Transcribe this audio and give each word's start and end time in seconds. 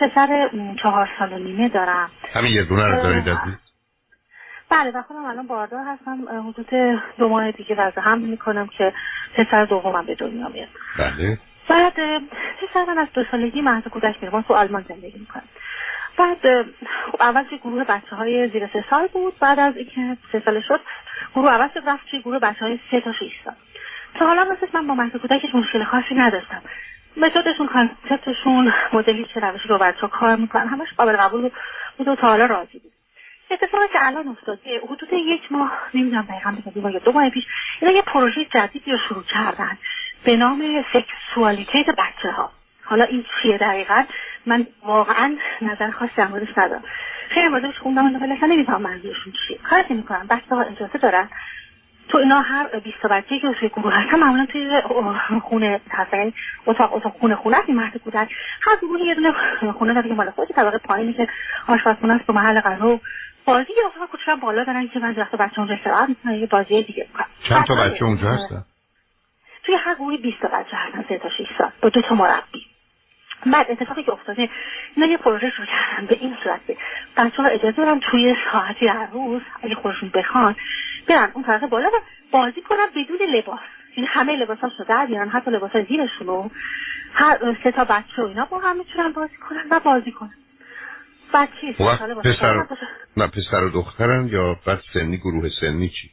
پسر 0.00 0.50
چهار 0.82 1.10
سال 1.18 1.32
و 1.32 1.38
نیمه 1.38 1.68
دارم. 1.68 2.10
همین 2.34 2.52
یه 2.52 2.64
دونه 2.64 2.86
رو 2.86 3.02
دارید 3.02 3.24
بله 4.70 4.90
و 4.90 5.02
خودم 5.02 5.24
الان 5.24 5.46
باردار 5.46 5.84
هستم. 5.84 6.28
حدود 6.48 7.00
دو 7.18 7.28
ماه 7.28 7.50
دیگه 7.50 7.74
وضع 7.74 8.00
هم 8.00 8.18
می‌کنم 8.18 8.66
که 8.66 8.92
پسر 9.34 9.64
دومم 9.64 10.06
به 10.06 10.14
دنیا 10.14 10.48
میاد. 10.48 10.68
بله. 10.98 11.38
بعد 11.68 11.92
پسر 12.62 12.84
من 12.88 12.98
از 12.98 13.08
دو 13.14 13.24
سالگی 13.30 13.60
محض 13.60 13.82
کودک 13.82 14.22
میره. 14.22 14.42
تو 14.42 14.54
آلمان 14.54 14.84
زندگی 14.88 15.18
می‌کنم. 15.18 15.48
بعد 16.18 16.66
اول 17.20 17.44
که 17.44 17.56
گروه 17.56 17.84
بچه 17.84 18.16
های 18.16 18.48
زیر 18.48 18.66
سه 18.72 18.84
سال 18.90 19.06
بود. 19.06 19.38
بعد 19.40 19.58
از 19.58 19.76
اینکه 19.76 20.16
سه 20.32 20.42
سال 20.44 20.60
شد 20.68 20.80
گروه 21.34 21.52
اول 21.52 21.68
رفت 21.86 22.10
توی 22.10 22.20
گروه 22.20 22.38
بچه 22.38 22.64
های 22.64 22.78
سه 22.90 23.00
تا 23.00 23.12
شیش 23.12 23.32
سال. 23.44 23.54
تا 24.14 24.26
حالا 24.26 24.44
مثل 24.44 24.66
من 24.74 24.86
با 24.86 24.94
محض 24.94 25.12
کودکش 25.12 25.54
مشکل 25.54 25.84
خاصی 25.84 26.14
نداشتم. 26.14 26.62
متدشون 27.18 27.66
concept 27.66 28.34
شون 28.34 28.72
مدلی 28.92 29.24
که 29.24 29.40
روشی 29.40 29.68
رو 29.68 29.78
بچه 29.78 30.08
کار 30.08 30.36
می‌کنن 30.36 30.68
همش 30.68 30.88
قابل 30.96 31.16
قبول 31.16 31.40
بود. 31.40 32.08
و 32.08 32.14
تا 32.16 32.28
حالا 32.28 32.46
راضی 32.46 32.78
بود. 32.78 32.92
اتفاقی 33.50 33.88
که 33.92 34.06
الان 34.06 34.28
افتاده 34.28 34.80
حدود 34.84 35.12
یک 35.12 35.52
ماه 35.52 35.72
نمی‌دونم 35.94 36.22
دقیقا 36.22 36.50
بگم 36.50 36.90
یا 36.90 36.98
دو 36.98 37.12
ماه 37.12 37.30
پیش 37.30 37.44
اینا 37.80 37.94
یه 37.94 38.02
پروژه 38.02 38.44
جدیدی 38.44 38.92
رو 38.92 38.98
شروع 39.08 39.22
کردن 39.22 39.78
به 40.24 40.36
نام 40.36 40.84
Sexualität 40.92 41.86
بچه 41.86 42.30
ها 42.30 42.50
حالا 42.84 43.04
این 43.04 43.24
چیه 43.42 43.58
دقیقا؟ 43.58 44.04
من 44.46 44.66
واقعا 44.82 45.36
نظر 45.62 45.90
خاصی 45.90 46.12
در 46.16 46.28
موردش 46.28 46.58
ندارم. 46.58 46.84
خیلی 47.28 47.48
موردش 47.48 47.78
خوندم 47.78 48.22
ولی 48.22 48.32
اصلا 48.32 48.48
نمی‌دونم 48.48 48.82
منظورشون 48.82 49.32
چیه. 49.32 49.58
کاری 49.58 49.94
می‌کنم 49.94 50.26
بچه 50.30 50.54
ها 50.54 50.62
اجازه 50.62 50.98
دارن 50.98 51.28
تو 52.08 52.18
اینا 52.18 52.40
هر 52.40 52.78
20 52.78 53.06
بچه 53.06 53.38
که 53.38 53.52
توی 53.60 53.68
گروه 53.68 53.94
هستن 53.94 54.18
معمولا 54.18 54.46
توی 54.46 54.82
خونه 55.42 55.80
هستن. 55.90 56.18
یعنی 56.18 56.34
اتاق 56.66 56.94
اتاق 56.94 57.12
خونه 57.12 57.34
خونه 57.34 57.56
است 57.56 57.68
این 57.68 57.76
مهد 57.76 57.96
کودک 57.96 58.30
هر 58.62 58.76
گروه 58.76 59.00
یه 59.00 59.14
دونه 59.14 59.32
خونه 59.72 59.94
داره 59.94 60.08
که 60.08 60.14
مال 60.14 60.30
خودش 60.30 60.48
طبقه 60.56 60.78
پایینی 60.78 61.12
که 61.12 61.28
آشپزخونه 61.68 62.14
است 62.14 62.26
تو 62.26 62.32
محل 62.32 62.60
غذا 62.60 63.00
بازی 63.44 63.72
یه 63.76 63.86
اتاق 63.86 64.08
کوچیک 64.10 64.28
بالا 64.40 64.64
دارن 64.64 64.88
که 64.88 64.98
من 64.98 65.14
وقت 65.16 65.36
بچه 65.36 65.58
اونجا 65.58 65.74
استراحت 65.74 66.08
می‌کنن 66.08 66.34
یه 66.34 66.46
بازی 66.46 66.82
دیگه 66.82 67.06
می‌کنن 67.12 67.26
چند 67.48 67.64
تا 67.66 67.74
بچه 67.74 68.04
اونجا 68.04 68.30
هستن. 68.30 68.64
توی 69.62 69.74
هر 69.74 69.94
گروه 69.94 70.16
20 70.16 70.40
تا 70.40 70.48
بچه 70.48 70.76
هستن 70.76 71.04
سه 71.08 71.18
تا 71.18 71.28
6 71.28 71.46
سال 71.58 71.70
با 71.82 71.88
دو 71.88 72.02
تا 72.02 72.14
مربی. 72.14 72.66
بعد 73.46 73.70
اتفاقی 73.70 74.02
که 74.02 74.12
افتاده 74.12 74.48
اینا 74.96 75.06
یه 75.06 75.16
پروژه 75.16 75.50
شروع 75.50 75.66
کردن 75.66 76.06
به 76.06 76.16
این 76.20 76.36
صورت 76.44 76.60
بچه 77.16 77.42
ها 77.42 77.48
اجازه 77.48 77.72
دارن 77.72 78.00
توی 78.00 78.36
ساعتی 78.52 78.86
در 78.86 79.06
روز 79.12 79.42
اگه 79.62 79.74
خودشون 79.74 80.10
بخوان 80.14 80.56
برن 81.08 81.30
اون 81.34 81.44
طرف 81.44 81.62
بالا 81.62 81.88
و 81.88 82.00
بازی 82.30 82.62
کنن 82.62 82.86
بدون 82.96 83.18
لباس. 83.28 83.60
یعنی 83.96 84.08
همه 84.12 84.36
لباساشو 84.36 84.84
در 84.84 85.06
بیارن 85.06 85.28
حتی 85.28 85.50
لباس 85.50 85.76
زیرشون 85.88 86.50
هر 87.14 87.56
سه 87.64 87.72
تا 87.72 87.84
بچه 87.84 88.22
و 88.22 88.26
اینا 88.26 88.44
با 88.44 88.58
هم 88.58 88.76
می‌تونن 88.76 89.12
بازی 89.12 89.36
کنن 89.36 89.62
و 89.70 89.80
بازی 89.80 90.12
کنن 90.12 90.34
بچه 91.34 91.72
پسر 92.24 92.66
نه 93.16 93.26
پسر 93.26 93.64
و 93.64 93.70
دخترن 93.70 94.28
یا 94.28 94.56
بعد 94.66 94.80
سنی 94.94 95.16
گروه 95.16 95.48
سنی 95.60 95.88
چی؟ 95.88 96.10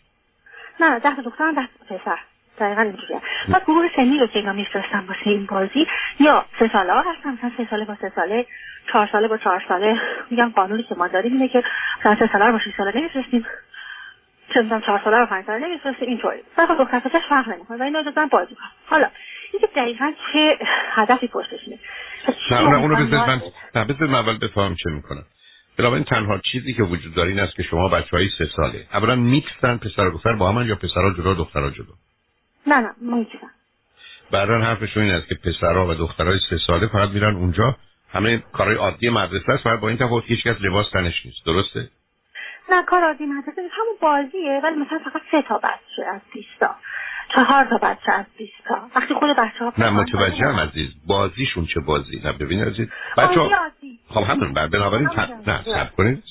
نه 0.79 0.99
ده 0.99 1.21
دخترن 1.21 1.53
ده 1.53 1.67
پسر. 1.89 2.19
دقیقا 2.59 2.81
اینجوریه. 2.81 3.21
و 3.49 3.59
گروه 3.67 3.89
سنی 3.95 4.19
رو 4.19 4.27
که 4.27 4.39
اینا 4.39 4.53
میفرستن 4.53 4.99
واسه 4.99 5.29
این 5.29 5.45
بازی 5.45 5.87
یا 6.19 6.45
سه 6.59 6.69
ساله 6.73 6.93
ها 6.93 7.03
هستن 7.11 7.29
مثلا 7.29 7.51
سه 7.57 7.67
ساله 7.69 7.85
با 7.85 7.95
سه 8.01 8.11
ساله 8.15 8.45
چهار 8.91 9.09
ساله 9.11 9.27
با 9.27 9.37
چهار 9.37 9.63
ساله 9.67 10.01
میگم 10.29 10.51
قانونی 10.55 10.83
که 10.83 10.95
ما 10.95 11.07
داریم 11.07 11.33
اینه 11.33 11.47
که 11.47 11.63
سه 12.03 12.29
ساله 12.31 12.51
با 12.51 12.59
شیش 12.59 12.73
ساله 12.77 12.97
نمیفرستیم. 12.97 13.45
می‌دونم 14.61 14.81
چهار 14.81 15.01
ساله 15.03 15.17
رو 15.17 15.25
پنج 15.25 15.45
ساله 15.45 15.67
نمیفرستیم 15.67 16.07
اینطوری 16.07 16.39
و 16.57 16.67
دختر 16.79 16.99
پسرش 16.99 17.23
فرق 17.29 17.49
نمی‌کنه 17.49 17.77
و 17.77 17.83
اینا 17.83 17.99
اجازه 17.99 18.25
بازی 18.31 18.55
کنن 18.55 18.69
حالا 18.85 19.09
اینکه 19.53 19.67
دقیقا 19.75 20.13
چه 20.33 20.57
هدفی 20.91 21.27
پشتش 21.27 21.59
نه 22.51 22.61
اون 22.61 22.73
اونو 22.73 22.95
بذار 22.95 23.27
من 23.27 23.41
نه 23.75 23.85
بذار 23.85 24.07
من 24.07 24.19
اول 24.19 24.37
بفهم 24.37 24.75
چه 24.83 24.89
می‌کنم 24.89 25.23
بنابراین 25.77 26.03
تنها 26.03 26.37
چیزی 26.51 26.73
که 26.73 26.83
وجود 26.83 27.13
داره 27.13 27.29
این 27.29 27.39
است 27.39 27.55
که 27.55 27.63
شما 27.63 27.89
بچه 27.89 28.17
های 28.17 28.29
سه 28.37 28.49
ساله 28.55 28.87
اولا 28.93 29.15
میکسن 29.15 29.77
پسر 29.77 30.07
و 30.07 30.11
دختر 30.11 30.33
با 30.33 30.51
هم 30.51 30.67
یا 30.67 30.75
پسرها 30.75 31.13
جدا 31.17 31.33
دخترها 31.33 31.69
جدا؟ 31.69 31.93
نه 32.67 32.75
نه 32.75 32.89
میکسن 33.01 33.49
بعدا 34.31 34.59
حرفشون 34.59 35.03
این 35.03 35.13
است 35.13 35.27
که 35.27 35.35
پسرها 35.35 35.87
و 35.87 35.93
دخترهای 35.93 36.39
سه 36.49 36.57
ساله 36.67 36.87
فقط 36.87 37.09
میرن 37.09 37.35
اونجا 37.35 37.75
همه 38.13 38.43
کارهای 38.53 38.77
عادی 38.77 39.09
مدرسه 39.09 39.51
است 39.51 39.63
فقط 39.63 39.79
با 39.79 39.89
این 39.89 39.97
تفاوت 39.97 40.23
هیچ 40.27 40.43
کس 40.43 40.55
لباس 40.61 40.89
تنش 40.89 41.25
نیست. 41.25 41.45
درسته؟ 41.45 41.89
نه 42.69 42.83
کار 42.83 43.03
عادی 43.03 43.25
مدرسه 43.25 43.61
همون 43.71 43.95
بازیه 44.01 44.61
ولی 44.63 44.75
مثلا 44.75 44.99
فقط 44.99 45.21
سه 45.31 45.41
تا 45.41 45.57
بچه 45.57 46.05
از 46.13 46.21
بیستا 46.33 46.75
چهار 47.35 47.65
تا 47.65 47.77
بچه 47.77 48.11
از 48.11 48.25
بیستا 48.37 48.89
وقتی 48.95 49.13
خود 49.13 49.29
بچه 49.29 49.65
ها 49.65 49.73
نه 49.77 49.89
متوجه 49.89 50.45
هم 50.45 50.59
عزیز. 50.59 50.89
بازیشون 51.07 51.65
چه 51.65 51.79
بازی؟ 51.79 52.21
نه 52.25 52.31
ببین 52.31 52.63
عزیز. 52.63 52.87
بچه 53.17 53.39
ها 53.39 53.49
خب 54.09 54.21
همون 54.21 54.53
بنابراین 54.53 55.07
تن... 55.07 55.43
نه 55.47 55.63
سب 55.63 55.95
کنید 55.95 56.23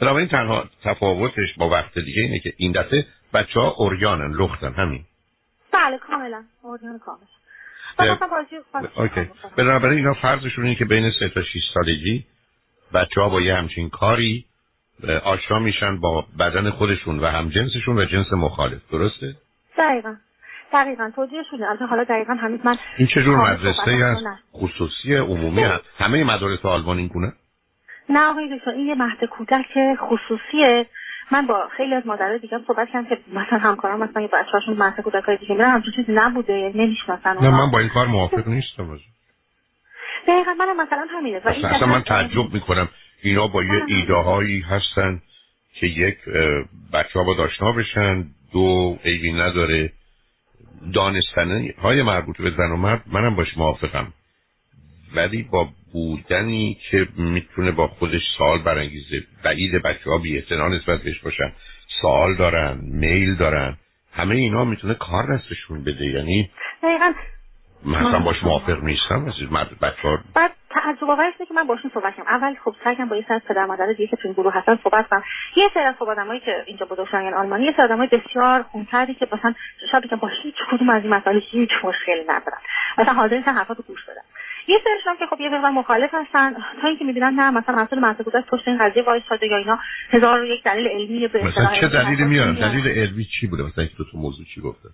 بنابراین 0.00 0.28
تنها 0.28 0.64
تفاوتش 0.84 1.54
با 1.56 1.68
وقت 1.68 1.98
دیگه 1.98 2.22
اینه 2.22 2.38
که 2.38 2.52
این 2.56 2.72
دفعه 2.72 3.06
بچه 3.34 3.60
ها 3.60 3.68
اوریانن 3.68 4.32
لختن 4.32 4.72
همین. 4.72 5.04
بله 5.72 5.98
کاملا. 5.98 6.44
اوریان 6.62 6.98
کامل. 6.98 7.26
اوکی. 8.96 9.30
بنابراین 9.56 9.98
اینا 9.98 10.14
فرضشون 10.14 10.64
اینه 10.64 10.76
که 10.76 10.84
بین 10.84 11.10
سه 11.18 11.28
تا 11.28 11.42
6 11.42 11.58
سالگی 11.74 12.24
بچه 12.94 13.20
ها 13.20 13.28
با 13.28 13.40
یه 13.40 13.54
همچین 13.54 13.90
کاری 13.90 14.44
آشنا 15.24 15.58
میشن 15.58 16.00
با 16.00 16.24
بدن 16.38 16.70
خودشون 16.70 17.18
و 17.18 17.26
هم 17.26 17.48
جنسشون 17.48 17.98
و 17.98 18.04
جنس 18.04 18.32
مخالف. 18.32 18.80
درسته؟ 18.92 19.34
دقیقا. 19.78 20.14
دقیقا. 20.72 21.10
توجیه 21.16 21.42
شده 21.50 21.68
البته 21.68 21.86
حالا 21.86 22.04
دقیقا 22.04 22.34
هنوز 22.34 22.60
من 22.64 22.78
این 22.98 23.08
چه 23.08 23.22
جور 23.22 23.36
مدرسه 23.36 23.90
هست 24.04 24.24
خصوصی 24.54 25.14
عمومی 25.14 25.62
هست. 25.62 25.84
همه 25.98 26.24
مدارس 26.24 26.64
آلمان 26.64 26.98
این 26.98 27.06
گونه؟ 27.06 27.32
نه 28.08 28.20
آقای 28.20 28.58
دکتر 28.58 28.70
این 28.70 28.86
یه 28.86 28.94
مهد 28.94 29.24
کودک 29.24 29.78
خصوصیه. 30.00 30.86
من 31.30 31.46
با 31.46 31.68
خیلی 31.76 31.94
از 31.94 32.06
مادرای 32.06 32.38
دیگه 32.38 32.58
صحبت 32.66 32.88
کردم 32.88 33.08
که 33.08 33.18
مثلا 33.32 33.58
همکارام 33.58 34.00
مثلا 34.00 34.22
یه 34.22 34.28
بچه‌هاشون 34.28 34.76
مهد 34.76 35.00
کودکای 35.00 35.36
دیگه 35.36 35.54
میرن. 35.54 35.70
همچین 35.70 35.92
چیزی 35.92 36.12
نبوده 36.12 36.52
یعنی 36.52 36.84
نمی‌شناسن 36.84 37.36
نه 37.38 37.50
من 37.50 37.70
با 37.70 37.78
این 37.78 37.88
کار 37.88 38.06
موافق 38.06 38.48
نیستم. 38.48 38.98
دقیقا 40.28 40.54
منم 40.58 40.80
مثلا 40.80 41.06
همینه. 41.10 41.40
اصلا 41.46 41.86
من 41.86 42.02
تعجب 42.02 42.54
می‌کنم. 42.54 42.88
اینا 43.22 43.46
با 43.46 43.62
یه 43.62 43.82
ایده 43.88 44.14
هایی 44.14 44.60
هستن 44.60 45.22
که 45.74 45.86
یک 45.86 46.16
بچه 46.92 47.18
ها 47.18 47.24
با 47.24 47.34
داشنا 47.34 47.72
بشن 47.72 48.24
دو 48.52 48.98
عیبی 49.04 49.32
نداره. 49.32 49.92
دانستنه 50.94 51.74
های 51.78 52.02
مربوط 52.02 52.36
به 52.36 52.50
زن 52.50 52.70
و 52.70 52.76
مرد 52.76 53.02
منم 53.06 53.36
باش 53.36 53.56
موافقم. 53.56 54.12
ولی 55.14 55.42
با 55.42 55.68
بودنی 55.92 56.78
که 56.90 57.08
می‌تونه 57.16 57.70
با 57.70 57.86
خودش 57.86 58.22
سال 58.38 58.62
برانگیزه 58.62 59.22
بعید 59.44 59.82
بچه 59.82 60.10
ها 60.10 60.18
بی 60.18 60.44
نسبت 60.50 61.02
بهش 61.02 61.18
باشن 61.18 61.52
سال 62.02 62.34
دارن 62.34 62.78
میل 62.82 63.34
دارن 63.34 63.76
همه 64.12 64.34
اینا 64.34 64.64
می‌تونه 64.64 64.94
کار 64.94 65.36
دستشون 65.36 65.84
بده. 65.84 66.06
یعنی 66.06 66.50
دقیقا. 66.82 67.12
من 67.84 68.06
اصلا 68.06 68.18
باش 68.18 68.44
موافق 68.44 68.84
نیستم 68.84 69.24
بچه 69.82 70.02
ها 70.02 70.18
بعد 70.34 70.50
تعجب 70.70 71.10
آور 71.10 71.30
که 71.48 71.54
من 71.54 71.66
باشون 71.66 71.90
صحبت 71.94 72.16
کنم 72.16 72.26
اول 72.26 72.54
خب 72.64 72.74
سعی 72.84 73.04
با 73.04 73.16
یه 73.16 73.24
سر 73.28 73.38
پدر 73.38 73.66
مادر 73.66 73.86
دیگه 73.86 74.06
که 74.06 74.16
تو 74.16 74.22
این 74.28 74.32
گروه 74.32 74.54
هستن 74.54 74.78
صحبت 74.84 75.08
کنم. 75.08 75.22
یه 75.56 75.70
سری 75.74 75.82
از 75.82 75.94
خب 75.98 76.08
آدمایی 76.08 76.40
که 76.40 76.62
اینجا 76.66 76.86
بزرگشدن 76.86 77.22
یعنی 77.22 77.34
آلمانی 77.34 77.64
یه 77.64 77.72
سری 77.76 77.82
آدمای 77.82 78.08
بسیار 78.08 78.62
خونتری 78.62 79.14
که 79.14 79.28
مثلا 79.32 79.54
شاید 79.90 80.06
که 80.06 80.16
با 80.16 80.28
هیچ 80.42 80.54
کدوم 80.70 80.90
از 80.90 81.02
این 81.02 81.14
مسائل 81.14 81.40
هیچ 81.50 81.70
مشکلی 81.84 82.22
ندارن. 82.22 82.58
مثلا 82.98 83.12
حاضر 83.12 83.36
نیستن 83.36 83.52
حرفاتو 83.52 83.82
گوش 83.82 84.04
بدن. 84.04 84.22
یه 84.68 84.78
سرشون 84.84 85.16
که 85.18 85.26
خب 85.26 85.40
یه 85.40 85.48
مقدار 85.48 85.70
مخالف 85.70 86.10
هستن. 86.14 86.54
تا 86.82 86.88
اینکه 86.88 87.04
می‌بینن 87.04 87.34
نه 87.34 87.50
مثلا 87.50 87.74
مسئول 87.74 87.98
منطق 87.98 88.24
بوده 88.24 88.40
پشت 88.40 88.68
این 88.68 88.78
قضیه 88.78 89.02
وایساده 89.02 89.46
یا 89.46 89.56
اینا 89.56 89.78
هزار 90.10 90.40
و 90.40 90.44
یک 90.44 90.62
دلیل 90.62 90.88
علمی 90.88 91.28
به 91.28 91.44
مثلا 91.44 91.80
چه 91.80 91.88
دلیلی 91.88 92.24
میارن 92.24 92.54
دلیل 92.54 92.88
علمی 92.88 93.24
چی 93.24 93.46
بوده؟ 93.46 93.62
مثلا 93.62 93.84
دو 93.98 94.04
تا 94.04 94.18
موضوع 94.18 94.44
چی 94.54 94.60
اصل 94.60 94.88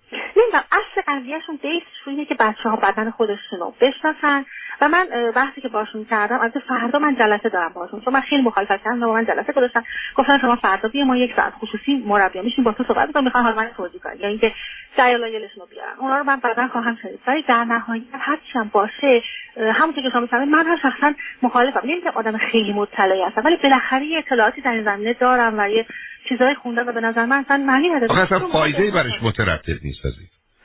قضیهشون 1.07 1.59
بیسش 1.61 2.07
اینه 2.07 2.25
که 2.25 2.35
بچه 2.35 2.69
ها 2.69 2.75
بدن 2.75 3.11
خودشون 3.11 3.59
رو 3.59 3.73
بشناسن. 3.81 4.45
و 4.81 4.87
من 4.87 5.31
بحثی 5.35 5.61
که 5.61 5.67
باشون 5.67 6.05
کردم 6.05 6.39
از 6.39 6.51
فردا 6.67 6.99
من 6.99 7.15
جلسه 7.15 7.49
دارم 7.49 7.73
باشون. 7.73 8.01
چون 8.01 8.13
من 8.13 8.21
خیلی 8.21 8.41
مخالفت 8.41 8.83
کردم 8.83 9.03
و 9.03 9.13
من 9.13 9.25
جلسه 9.25 9.53
گذاشتم 9.53 9.83
گفتن 10.15 10.37
شما 10.37 10.55
فردا 10.55 10.89
بیا 10.89 11.05
ما 11.05 11.17
یک 11.17 11.35
ساعت 11.35 11.53
خصوصی 11.53 12.03
مربی 12.05 12.41
میشیم 12.41 12.63
با 12.63 12.71
تو 12.71 12.83
صحبت 12.83 13.11
کنیم 13.11 13.25
می‌خوان 13.25 13.43
حال 13.43 13.55
من 13.55 13.69
توضیح 13.77 14.01
کنم 14.01 14.13
یا 14.19 14.27
اینکه 14.27 14.51
دلایلشون 14.97 15.61
رو 15.61 15.67
بیارن. 15.71 15.93
اونا 15.99 16.17
رو 16.17 16.23
من 16.23 16.39
بعدا 16.39 16.67
خواهم 16.67 16.97
شنید. 17.01 17.19
ولی 17.27 17.41
در 17.41 17.63
نهایت 17.63 18.03
هر 18.11 18.37
هم 18.53 18.69
باشه 18.73 19.21
همونطور 19.57 20.03
که 20.03 20.09
شما 20.09 20.21
می‌فهمید 20.21 20.49
من 20.49 20.65
هم 20.65 20.77
شخصا 20.77 21.13
مخالفم. 21.41 21.81
نمیگم 21.83 22.11
آدم 22.15 22.37
خیلی 22.37 22.73
مطلعی 22.73 23.21
هستم 23.21 23.41
ولی 23.45 23.57
بالاخره 23.63 24.05
یه 24.05 24.17
اطلاعاتی 24.17 24.61
در 24.61 24.71
این 24.71 24.83
زمینه 24.83 25.13
دارم 25.13 25.59
و 25.59 25.69
یه 25.69 25.85
چیزای 26.29 26.55
خوندم 26.55 26.87
و 26.87 26.91
به 26.91 27.01
نظر 27.01 27.25
من 27.25 27.39
اصلا 27.39 27.57
معنی 27.57 27.89
نداره. 27.89 28.21
اصلا 28.21 28.39
فایده 28.39 28.91
برش 28.91 29.23
مترتب 29.23 29.83
نیست 29.83 30.05
از 30.05 30.13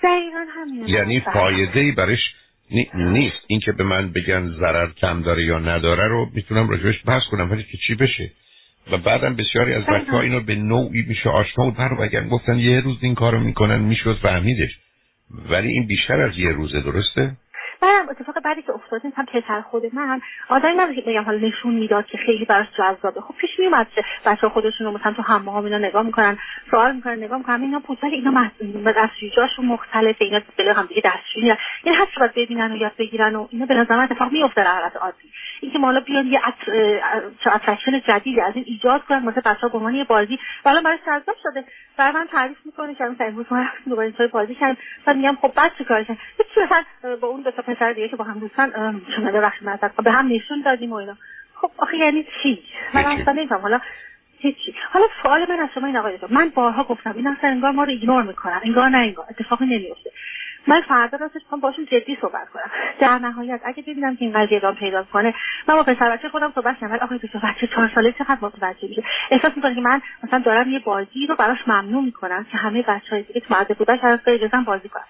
دقیقا 0.03 0.45
همین 0.57 0.89
یعنی 0.89 1.21
فایده 1.21 1.93
برش 1.93 2.35
نیست. 2.95 3.45
اینکه 3.47 3.73
به 3.73 3.85
من 3.85 4.13
بگن 4.13 4.49
ضرر 4.49 4.91
کم 4.91 5.23
داره 5.23 5.45
یا 5.45 5.59
نداره 5.59 6.09
رو 6.09 6.31
می‌تونم 6.35 6.69
راجبش 6.69 7.03
بحث 7.07 7.23
کنم 7.31 7.51
ولی 7.51 7.63
که 7.63 7.79
چی 7.87 7.95
بشه؟ 7.95 8.31
و 8.93 8.99
بعدم 8.99 9.37
بسیاری 9.37 9.75
از 9.75 9.83
بچه 9.87 10.11
ها 10.11 10.21
اینو 10.21 10.41
به 10.41 10.55
نوعی 10.55 11.03
میشه 11.03 11.29
آشنا 11.29 11.67
و 11.67 11.71
بر 11.71 11.95
بگن 11.95 12.29
گفتن 12.29 12.59
یه 12.59 12.81
روز 12.81 12.99
این 13.01 13.15
کارو 13.15 13.41
می‌کنن 13.41 13.79
می‌شد 13.79 14.19
فهمیدش. 14.23 14.71
ولی 15.49 15.69
این 15.69 15.87
بیشتر 15.87 16.21
از 16.21 16.39
یه 16.39 16.51
روزه 16.51 16.81
درسته؟ 16.81 17.37
بعدم 17.83 18.09
اتفاق 18.11 18.41
بعدی 18.45 18.63
که 18.63 18.73
افتاد 18.73 19.03
هم 19.17 19.25
پسر 19.25 19.61
خود 19.61 19.95
من. 19.95 20.21
آدمی 20.49 20.75
نبود 20.75 20.95
که 20.95 21.01
بگم 21.01 21.23
حالا 21.23 21.39
نشون 21.39 21.75
می‌داد 21.75 22.07
که 22.07 22.19
خیلی 22.19 22.45
براش 22.45 22.67
جذابه. 22.79 23.21
خب 23.21 23.35
پیش 23.35 23.51
میومد 23.59 23.87
که 23.95 24.05
بچه 24.27 24.49
خودشون 24.49 24.87
رو 24.87 24.93
مثلا 24.93 25.13
تو 25.13 25.23
حمام 25.23 25.65
اینا 25.65 25.79
نگاه 25.79 26.03
می‌کنن 26.03 26.39
سوال 26.71 26.97
می‌کنن 26.97 27.15
نگاه 27.15 27.39
می‌کنن. 27.39 27.63
اینا 27.63 27.79
بود 27.79 27.99
ولی 28.03 28.15
اینا 28.15 28.93
دستشویی‌هاشون 28.97 29.67
مختلفه. 29.67 30.25
اینا 30.25 30.41
به 30.57 30.75
هم 30.75 30.87
دیگه 30.87 31.03
دستشویی 31.05 31.57
یعنی 31.85 31.99
هر 31.99 32.07
باید 32.19 32.35
ببینن 32.35 32.73
و 32.73 32.77
یاد 32.77 32.93
بگیرن 32.99 33.37
و 33.37 33.49
اینا 33.51 33.67
به 33.67 33.75
نظر 33.75 33.99
اتفاق 33.99 34.33
میفته 34.33 34.65
در 34.65 34.81
حالت 34.81 34.97
عادی. 34.97 35.31
اینکه 35.71 35.79
ما 35.79 35.87
حالا 35.87 36.01
بیان 36.01 36.27
یه 36.27 36.41
attraction 37.47 38.01
جدیدی 38.01 38.41
از 38.41 38.57
این 38.57 38.65
ایجاد 38.69 39.05
کنن 39.05 39.19
مثلا 39.19 39.43
بچه‌ها 39.53 39.69
به 39.69 39.79
عنوان 39.79 39.95
یه 39.95 40.05
بازی. 40.05 40.39
حالا 40.65 40.81
برای 40.81 40.99
جذاب 41.07 41.37
شده. 41.43 41.65
برای 41.97 42.13
من 42.13 42.27
تعریف 42.33 42.59
می‌کنه 42.65 42.95
که 42.95 43.05
مثلا 43.05 43.27
امروز 43.27 43.47
ما 43.51 43.67
دوباره 43.89 44.07
اینطوری 44.07 44.29
بازی 44.29 44.55
کردیم 44.55 44.77
بعد 45.05 45.17
میگم 45.17 45.39
خب 45.43 45.53
بعد 45.57 45.73
چیکار 45.79 46.05
کردن 46.05 46.21
هیچ 46.39 46.67
مثلا 46.67 47.17
با 47.17 47.29
اون 47.29 47.41
دو 47.41 47.51
تا 47.51 47.63
پسر 47.63 47.93
دیگه 47.93 48.09
که 48.09 48.17
با 48.17 48.25
هم 48.25 48.39
دوستان 48.39 49.03
شما 49.17 49.31
ببخشید 49.31 49.69
به 50.05 50.13
هم 50.13 50.29
نشون 50.29 50.63
دادیم 50.65 50.93
و 50.93 50.95
اینا. 50.95 51.17
خب 51.55 51.71
آخه 51.79 51.97
یعنی 51.97 52.27
چی؟ 52.43 52.63
من 52.95 53.05
اصلا 53.05 53.33
نمیفهم. 53.33 53.61
حالا 53.61 53.81
هیچی. 54.39 54.75
حالا 54.93 55.07
سوال 55.23 55.47
من 55.49 55.61
از 55.61 55.69
شما 55.75 55.87
این 55.87 55.97
آقای 55.97 56.19
من 56.31 56.53
بارها 56.55 56.85
گفتم 56.85 57.13
این 57.17 57.27
اصلا 57.27 57.51
انگار 57.51 57.71
ما 57.71 57.85
رو 57.85 57.91
ایگنور 57.91 58.23
می‌کنن. 58.23 58.61
انگار 58.65 58.89
نه 58.89 58.99
انگار 58.99 59.27
اتفاقی 59.31 59.67
نمیفته 59.67 60.11
من 60.67 60.81
فردا 60.89 61.19
راستش 61.19 61.41
می‌خوام 61.43 61.61
باشون 61.61 61.85
جدی 61.85 62.19
صحبت 62.21 62.49
کنم. 62.49 62.71
در 63.01 63.19
نهایت 63.19 63.61
اگه 63.65 63.83
ببینم 63.83 64.17
که 64.17 64.25
این 64.25 64.33
قضیه 64.33 64.57
ادامه 64.57 64.77
پیدا 64.77 65.03
کنه 65.03 65.35
من 65.69 65.75
با 65.75 65.83
پسر 65.83 66.17
بچه 66.17 66.29
خودم 66.29 66.53
صحبت 66.55 66.79
کنم 66.79 66.93
آقای 66.93 67.19
دکتر 67.19 67.39
بچه 67.39 67.67
چهار 67.67 67.91
ساله 67.95 68.13
چقدر 68.13 68.39
متوجه 68.41 68.89
میشه؟ 68.89 69.03
احساس 69.31 69.53
می‌کنه 69.57 69.75
که 69.75 69.81
من 69.81 70.01
مثلا 70.25 70.39
دارم 70.39 70.71
یه 70.71 70.79
بازی 70.79 71.27
رو 71.27 71.37
براش 71.37 71.59
ممنوع 71.67 72.05
می‌کنم 72.05 72.47
که 72.53 72.59
همه 72.59 72.83
بچه‌های 72.83 73.23
دیگه 73.23 73.41
تو 73.41 73.55
مدرسه 73.55 73.75
بودن 73.75 73.99
از 74.03 74.21
اجازه 74.27 74.57
بازی 74.67 74.89
کنن. 74.89 75.03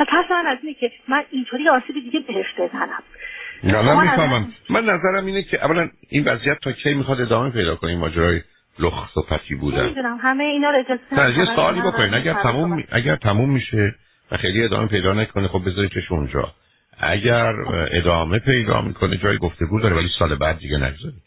و 0.00 0.04
ترس 0.04 0.30
من 0.30 0.46
از 0.46 0.58
اینه 0.62 0.74
که 0.74 0.92
من 1.08 1.22
اینطوری 1.30 1.68
آسیب 1.68 1.94
دیگه 1.94 2.20
بهش 2.20 2.46
بزنم. 2.58 3.02
نه 3.64 3.82
من 3.82 4.02
می‌فهمم. 4.02 4.52
من 4.70 4.84
نظرم 4.84 5.26
اینه 5.26 5.42
که 5.42 5.64
اولا 5.64 5.88
این 6.08 6.24
وضعیت 6.24 6.58
تا 6.62 6.72
کی 6.72 6.94
می‌خواد 6.94 7.20
ادامه 7.20 7.50
پیدا 7.50 7.76
کنه 7.76 7.90
این 7.90 7.98
ماجرای 7.98 8.40
لخت 8.78 9.16
و 9.16 9.22
پتی 9.22 9.54
بودن؟ 9.54 9.84
می‌دونم 9.86 10.18
همه 10.22 10.44
اینا 10.44 10.70
رو 10.70 10.78
اجازه 10.78 11.38
یه 11.38 11.44
سوالی 11.44 11.80
بکنین. 11.80 12.14
اگر 12.14 12.34
تموم 12.34 12.84
اگر 12.92 13.16
تموم 13.16 13.50
میشه 13.50 13.94
و 14.30 14.36
خیلی 14.36 14.64
ادامه 14.64 14.88
پیدا 14.88 15.12
نکنه. 15.12 15.48
خب 15.48 15.62
بذاریدش 15.66 16.12
اونجا. 16.12 16.52
اگر 16.98 17.54
ادامه 17.90 18.38
پیدا 18.38 18.80
می‌کنه 18.80 19.16
جای 19.16 19.38
گفتگو 19.38 19.80
داره 19.80 19.96
ولی 19.96 20.08
سال 20.18 20.34
بعد 20.34 20.58
دیگه 20.58 20.76
نگذارید 20.76 21.22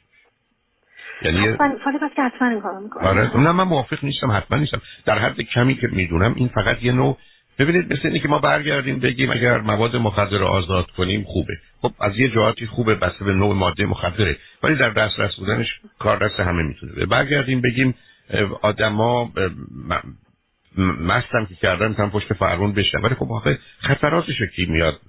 یعنی 1.22 1.58
سال 1.58 1.98
بعد 2.02 2.14
که 2.16 2.22
حتما 2.22 2.48
این 2.48 2.62
کارو 2.62 2.80
می‌کنه. 2.80 3.08
آره. 3.08 3.38
نه 3.38 3.52
من 3.52 3.64
موافق 3.64 4.04
نیستم 4.04 4.32
حتما 4.32 4.58
نیستم. 4.58 4.82
در 5.06 5.20
حد 5.20 5.42
کمی 5.42 5.76
که 5.76 5.88
می‌دونم 5.88 6.34
این 6.36 6.48
فقط 6.48 6.84
یه 6.84 6.92
نوع 6.92 7.18
ببینید 7.60 7.94
مثل 7.94 8.02
اینه 8.04 8.20
که 8.20 8.28
ما 8.28 8.40
برگردیم 8.40 9.00
بگیم 9.00 9.32
اگر 9.32 9.58
مواد 9.58 9.96
مخدر 9.96 10.38
رو 10.38 10.46
آزاد 10.46 10.86
کنیم 10.92 11.24
خوبه. 11.24 11.54
خب 11.82 11.92
از 12.00 12.18
یه 12.18 12.30
جهاتی 12.30 12.66
خوبه 12.66 12.96
بسته 12.96 13.26
به 13.26 13.34
نوع 13.34 13.56
ماده 13.56 13.86
مخدره. 13.86 14.38
ولی 14.64 14.76
در 14.76 14.90
دسترس 14.90 15.36
بودنش 15.36 15.80
کار 16.00 16.28
دست 16.28 16.40
همه 16.40 16.64
می‌تونه 16.64 17.06
برگردیم 17.06 17.62
بگیم 17.62 17.96
آدما 18.62 19.32
مستم 20.78 21.46
که 21.46 21.56
کردن 21.56 21.88
می‌تونم 21.88 22.12
پشت 22.12 22.34
فرمون 22.34 22.74
بشن 22.74 22.98
ولی 22.98 23.16
خب 23.16 23.32
آخه 23.32 23.60
خطراتشو 23.80 24.46
کی 24.46 24.66
میاد 24.66 25.00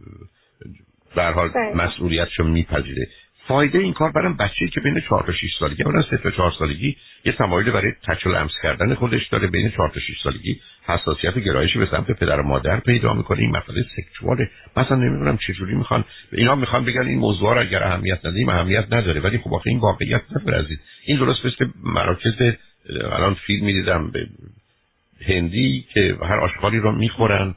در 1.17 1.33
حال 1.33 1.49
بله. 1.49 1.75
مسئولیتشو 1.75 2.45
میپذیره. 2.45 3.09
فایده 3.49 3.79
این 3.79 3.93
کار 3.93 4.13
برام 4.13 4.37
بچه‌ای 4.37 4.71
که 4.71 4.81
بین 4.81 5.01
4 5.09 5.25
تا 5.27 5.33
6 5.33 5.39
سالگی 5.61 5.83
اولا 5.83 6.03
3 6.03 6.17
تا 6.17 6.31
4 6.31 6.53
سالگی 6.59 6.97
یه 7.25 7.33
تمایل 7.33 7.71
برای 7.71 7.93
تچ 8.09 8.27
و 8.27 8.31
لمس 8.31 8.51
کردن 8.63 8.95
خودش 8.95 9.29
داره. 9.29 9.47
بین 9.47 9.71
4 9.71 9.89
تا 9.89 10.01
6 10.01 10.21
سالگی 10.23 10.61
حساسیت 10.87 11.37
و 11.37 11.41
گرایش 11.41 11.77
به 11.77 11.87
سمت 11.91 12.11
پدر 12.11 12.41
و 12.41 12.43
مادر 12.43 12.81
پیدا 12.81 13.15
می‌کنه. 13.15 13.39
این 13.39 13.51
مسئله 13.51 13.85
سکشواله 13.97 14.51
مثلا 14.77 14.97
نمی‌دونم 14.97 15.37
چه 15.47 15.53
جوری 15.53 15.75
می‌خوان 15.75 16.05
اینا 16.33 16.55
می‌خوان 16.55 16.85
بگن 16.85 17.07
این 17.07 17.19
موضوع 17.19 17.55
رو 17.55 17.61
اگر 17.61 17.83
اهمیت 17.83 18.27
ندیم 18.27 18.49
اهمیت 18.49 18.85
نداره. 18.93 19.21
ولی 19.21 19.39
خب 19.39 19.55
آخه 19.55 19.71
این 19.71 19.79
واقعیت 19.79 20.23
نپرزید 20.37 20.81
این 21.07 21.19
درست 21.19 21.47
مثل 21.47 21.67
مراکز 21.83 22.55
الان 23.13 23.35
فیلم 23.35 23.65
می‌دیدم 23.65 24.11
به 24.11 24.27
هندی 25.27 25.87
که 25.95 26.17
هر 26.23 26.37
آشغالی 26.37 26.79
رو 26.79 26.93
می‌خورن 26.93 27.55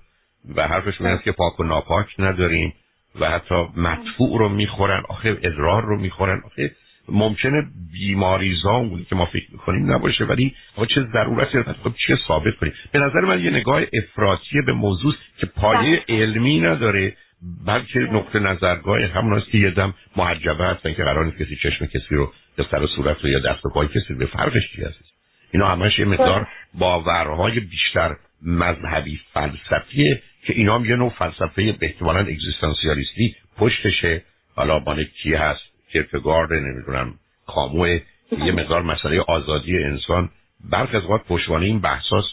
و 0.56 0.68
حرفشون 0.68 1.08
است 1.08 1.24
که 1.24 1.32
پاک 1.32 1.60
و 1.60 1.64
ناپاک 1.64 2.06
نداریم 2.20 2.74
و 3.20 3.30
حتی 3.30 3.56
مدفوع 3.78 4.40
رو 4.40 4.50
می‌خورن 4.50 5.04
آخه 5.10 5.30
ادرار 5.30 5.86
رو 5.86 6.00
می‌خورن. 6.00 6.42
آخه 6.46 6.72
ممکنه 7.10 7.64
بیماریزا 7.94 8.90
که 9.10 9.16
ما 9.16 9.26
فکر 9.26 9.52
می‌کنیم 9.52 9.92
نباشه 9.92 10.24
ولی 10.24 10.56
ما 10.78 10.86
چه 10.86 11.02
ضرورتی 11.14 11.58
رو 11.58 11.64
خب 11.84 11.94
چه 12.08 12.18
ثابت 12.28 12.56
کنیم؟ 12.56 12.74
به 12.92 13.00
نظر 13.00 13.20
من 13.20 13.44
یه 13.44 13.52
نگاه 13.52 13.82
افراطی 13.94 14.62
به 14.66 14.74
موضوع 14.74 15.14
که 15.38 15.46
پایه 15.46 16.04
بله. 16.08 16.22
علمی 16.22 16.60
نداره 16.60 17.16
بلکه 17.66 18.00
نقطه 18.00 18.40
نظرگاه 18.40 19.02
همون 19.02 19.34
است 19.34 19.50
که 19.52 19.58
یه 19.58 19.72
دم 19.72 19.94
محجبه 20.16 20.66
هستن 20.66 20.94
که 20.94 21.04
قرار 21.04 21.26
نیست 21.26 21.38
کسی 21.38 21.56
چشم 21.56 21.86
کسی 21.86 22.16
رو 22.16 22.34
یا 22.58 22.66
سر 22.72 22.84
و 22.84 22.88
صورت 22.88 23.18
رو 23.24 23.30
یا 23.30 23.40
دست 23.40 23.66
و 23.66 23.70
پای 23.70 23.88
کسی 23.88 24.14
به 24.14 24.26
فرقش 24.26 24.72
چی 24.76 24.82
هست؟ 24.82 25.11
اینا 25.52 25.68
همش 25.68 26.00
یه 26.00 26.06
مقدار 26.06 26.48
باورهای 26.74 27.60
بیشتر 27.60 28.16
مذهبی 28.42 29.20
فلسفیه 29.34 30.22
که 30.46 30.54
اینا 30.54 30.76
هم 30.76 30.86
یه 30.86 30.96
نوع 30.96 31.10
فلسفه 31.10 31.72
به 31.72 31.86
احتمالا 31.86 32.20
اگزیستانسیالیستی 32.20 33.36
پشتشه. 33.58 34.24
حالا 34.56 34.80
مال 34.80 35.04
کی 35.04 35.34
هست؟ 35.34 35.62
کرکگارد 35.94 36.54
نمی‌دونم 36.54 37.14
کاموه 37.48 38.00
یه 38.32 38.52
مقدار 38.52 38.82
مسئله 38.82 39.22
آزادی 39.22 39.84
انسان. 39.84 40.30
برخ 40.72 40.96
از 40.96 41.06
وقت 41.06 41.28
پشتوانه 41.28 41.66
این 41.66 41.82
بحثاست 41.82 42.30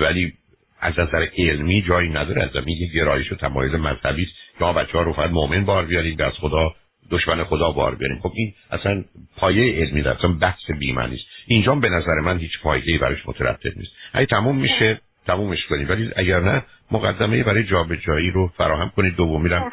ولی 0.00 0.32
از 0.80 0.98
نظر 0.98 1.26
علمی 1.38 1.82
جایی 1.82 2.08
نداره. 2.08 2.42
از 2.42 2.50
زمین 2.50 2.76
یه 2.76 2.92
گرایش 2.94 3.32
و 3.32 3.34
تمایز 3.34 3.74
مذهبی 3.74 4.22
است. 4.22 4.32
که 4.58 4.64
ما 4.64 4.72
بچه 4.72 4.92
ها 4.92 5.02
رو 5.02 5.12
فقط 5.12 5.30
مؤمن 5.30 5.64
بار 5.64 5.84
بیاریم 5.84 6.16
از 6.20 6.32
خدا 6.32 6.74
دشمن 7.10 7.44
خدا 7.44 7.70
بار 7.70 7.94
بیاریم 7.94 8.18
خب 8.18 8.32
این 8.34 8.54
اصلا 8.70 9.04
پایه 9.36 9.80
علمی 9.80 10.02
داره 10.02 10.18
اصلا 10.18 10.32
بحث 10.32 10.70
بیمعنی 10.78 11.14
است 11.14 11.24
اینجا 11.46 11.74
به 11.74 11.88
نظر 11.88 12.20
من 12.24 12.38
هیچ 12.38 12.58
فایده‌ای 12.62 12.98
براش 12.98 13.18
مترتب 13.26 13.70
نیست. 13.76 13.92
اگه 14.12 14.26
تموم 14.26 14.56
میشه 14.56 15.00
تمومش 15.26 15.66
کنید 15.66 15.90
ولی 15.90 16.10
اگر 16.16 16.40
نه 16.40 16.62
مقدمه 16.90 17.42
برای 17.42 17.64
جابجایی 17.64 18.30
رو 18.30 18.48
فراهم 18.56 18.92
کنید. 18.96 19.16
دومی 19.16 19.48
رو 19.48 19.70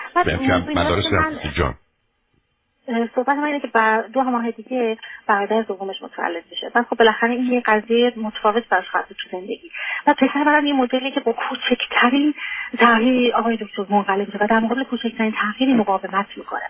مدارس 0.75 1.05
جان. 1.57 1.75
صحبت 3.15 3.37
من 3.37 3.43
اینه 3.43 3.59
که 3.59 3.67
بر 3.67 4.01
دو 4.01 4.23
ماه 4.23 4.51
دیگه 4.51 4.97
برادر 5.27 5.61
دومش 5.61 6.01
متولد 6.01 6.43
میشه. 6.51 6.71
و 6.75 6.83
خب 6.83 6.95
بالاخره 6.95 7.29
این 7.29 7.53
یه 7.53 7.61
قضیه 7.65 8.13
متفاوت 8.17 8.69
براش 8.69 8.89
خواهد 8.89 9.05
تو 9.07 9.37
زندگی. 9.37 9.71
و 10.07 10.13
پسر 10.13 10.43
برام 10.43 10.65
یه 10.65 10.73
مدلی 10.73 11.11
که 11.11 11.19
با 11.19 11.35
کوچکترین 11.49 12.33
تغییر 12.79 13.35
آقای 13.35 13.57
دکتر 13.57 13.85
منقلب 13.89 14.27
میشه 14.27 14.37
و 14.41 14.47
در 14.47 14.59
مقابل 14.59 14.83
کوچکترین 14.83 15.31
تغییری 15.31 15.73
مقاومت 15.73 16.25
می‌کنه. 16.37 16.61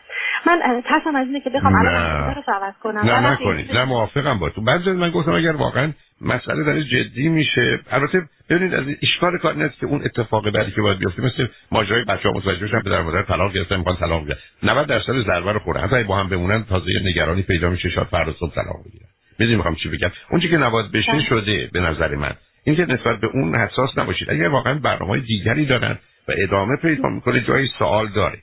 من 0.45 0.81
ترسم 0.81 1.15
از 1.15 1.27
اینه 1.27 1.39
که 1.39 1.49
بخوام 1.49 1.75
الان 1.75 2.35
رو 2.35 2.53
عوض 2.53 2.73
کنم. 2.83 3.01
نه 3.01 3.31
نکنید. 3.31 3.71
نه 3.71 3.85
موافقم 3.85 4.39
با 4.39 4.49
تو. 4.49 4.61
بعضی 4.61 4.91
من 4.91 5.09
گفتم 5.09 5.31
اگر 5.31 5.55
واقعا 5.55 5.91
مسئله 6.21 6.63
داره 6.63 6.83
جدی 6.83 7.29
میشه. 7.29 7.79
البته 7.91 8.21
ببینید 8.49 8.73
از 8.73 8.85
اشکال 9.01 9.37
کار 9.37 9.55
نیست 9.55 9.79
که 9.79 9.85
اون 9.85 10.01
اتفاق 10.05 10.49
بعدی 10.49 10.71
که 10.71 10.81
باید 10.81 10.99
بیفته 10.99 11.21
مثل 11.21 11.47
ماجرای 11.71 12.03
بچه‌ها 12.03 12.37
متوجه 12.37 12.65
بشن 12.65 12.79
پدر 12.79 13.01
مادر 13.01 13.23
طلاق 13.23 13.53
گرفتن 13.53 13.77
می‌خوان 13.77 13.95
طلاق 13.95 14.23
بگیرن 14.23 14.37
90 14.63 14.87
درصد 14.87 15.25
ضربه 15.25 15.51
رو 15.51 15.59
خورن. 15.59 15.81
حتی 15.81 16.03
با 16.03 16.17
هم 16.17 16.29
بمونن 16.29 16.63
تازه 16.63 16.91
نگرانی 17.03 17.41
پیدا 17.41 17.69
میشه 17.69 17.89
شاید 17.89 18.07
فردا 18.07 18.33
صبح 18.39 18.55
طلاق 18.55 18.85
بگیرن. 18.85 19.07
می‌دونی 19.39 19.55
می‌خوام 19.55 19.75
چی 19.75 19.89
بگم؟ 19.89 20.11
اون 20.29 20.41
که 20.41 20.57
نباید 20.57 20.91
بشه 20.91 21.11
بله. 21.11 21.23
شده 21.23 21.69
به 21.73 21.79
نظر 21.79 22.15
من. 22.15 22.33
اینکه 22.63 22.85
نسبت 22.85 23.19
به 23.19 23.27
اون 23.27 23.55
حساس 23.55 23.97
نباشید. 23.97 24.31
اگر 24.31 24.47
واقعا 24.47 24.73
برنامه 24.73 25.19
دیگری 25.19 25.65
دارن 25.65 25.99
و 26.27 26.33
ادامه 26.37 26.77
پیدا 26.81 27.09
می‌کنه 27.09 27.43
جای 27.47 27.67
سوال 27.79 28.07
داره. 28.07 28.37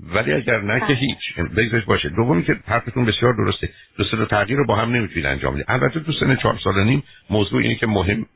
ولی 0.00 0.32
اگر 0.32 0.60
نه 0.60 0.80
که 0.80 0.86
بله. 0.86 0.96
هیچ 0.96 1.18
بگذارش 1.56 1.84
باشه. 1.84 2.08
دومی 2.08 2.42
که 2.42 2.56
حرفتون 2.66 3.04
بسیار 3.04 3.34
درسته. 3.34 3.68
دو 3.96 4.04
سه 4.04 4.26
تغییر 4.26 4.58
رو 4.58 4.66
با 4.66 4.76
هم 4.76 4.92
نمی‌تونید 4.92 5.26
انجام 5.26 5.54
بدید. 5.54 5.64
البته 5.68 6.00
تو 6.00 6.12
سن 6.12 6.36
چهار 6.36 6.58
سال 6.64 6.84
نیم 6.84 7.02
موضوع 7.30 7.62
اینه 7.62 7.74
که 7.74 7.86
مهم 7.86 8.26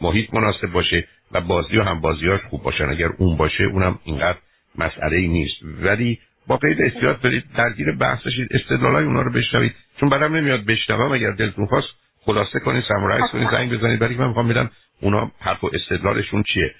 محیط 0.00 0.34
مناسب 0.34 0.66
باشه 0.72 1.08
و 1.32 1.40
بازی 1.40 1.76
و 1.76 1.82
هم 1.82 2.00
بازیاش 2.00 2.40
خوب 2.50 2.62
باشن. 2.62 2.88
اگر 2.88 3.08
اون 3.18 3.36
باشه 3.36 3.64
اونم 3.64 3.98
اینقدر 4.04 4.38
مسئله 4.78 5.16
ای 5.16 5.28
نیست. 5.28 5.56
ولی 5.82 6.18
با 6.46 6.56
قید 6.56 6.82
احتیاط 6.82 7.16
برید 7.16 7.44
درگیر 7.56 7.92
بحث 7.92 8.26
بشید. 8.26 8.48
استدلالای 8.50 9.04
اونا 9.04 9.22
رو 9.22 9.32
بشنوید. 9.32 9.74
چون 10.00 10.08
بعدم 10.08 10.36
نمیاد 10.36 10.64
بشنوم. 10.64 11.12
اگر 11.12 11.30
دلتون 11.30 11.66
خواست 11.66 11.88
خلاصه 12.20 12.60
کنید 12.60 12.84
سمورایز 12.88 13.30
کنید 13.32 13.50
زنگ 13.50 13.72
بزنید. 13.72 13.98
برای 13.98 14.16
من 14.16 14.26
می‌خوام 14.28 14.48
ببینم 14.48 14.70
اونا 15.00 15.30
حرف 15.40 15.64
و 15.64 15.70
استدلالشون 15.74 16.42
چیه. 16.42 16.74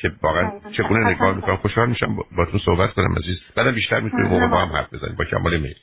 که 0.00 0.12
واقعا 0.22 0.50
چگونه 0.76 1.10
نگاه 1.10 1.36
می‌کنم 1.36 1.56
خوشحال 1.56 1.88
میشم 1.88 2.16
با 2.36 2.44
تو 2.44 2.58
صحبت 2.58 2.92
کنم 2.92 3.14
عزیز. 3.14 3.38
بعد 3.56 3.74
بیشتر 3.74 4.00
می‌تونیم 4.00 4.26
موقع 4.26 4.46
با 4.46 4.58
هم 4.58 4.76
حرف 4.76 4.94
بزنیم 4.94 5.16
با 5.18 5.24
کمال 5.24 5.56
میل. 5.56 5.74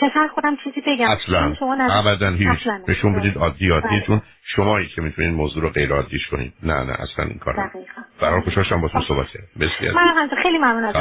پسر 0.00 0.28
خودم 0.34 0.56
چیزی 0.64 0.80
بگم؟ 0.86 1.10
اصلا. 1.10 1.56
ابدا 1.90 2.30
هیچ. 2.30 2.68
نشون 2.88 3.12
بدید 3.12 3.38
عادی 3.38 3.70
عادی 3.70 3.88
بله. 3.88 4.04
چون 4.06 4.22
شمایی 4.56 4.88
که 4.88 5.02
می‌تونید 5.02 5.34
موضوع 5.34 5.62
رو 5.62 5.70
غیر 5.70 5.92
عادیش 5.92 6.28
کنید. 6.28 6.52
نه 6.62 6.74
نه 6.74 6.92
اصلا 6.92 7.24
این 7.24 7.38
کار 7.38 7.70
برای 8.20 8.40
خوشحال 8.40 8.64
شدم 8.64 8.80
با 8.80 8.88
تو 8.88 9.00
صحبت 9.08 9.26
کردم. 9.26 9.46
بسیار. 9.60 9.94
من 9.94 10.28
خیلی 10.42 10.58
ممنون 10.58 10.84
ازت 10.84 10.96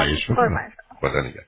خدا 1.01 1.19
نگهدار. 1.21 1.33